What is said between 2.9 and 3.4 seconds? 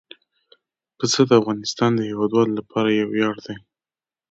یو ویاړ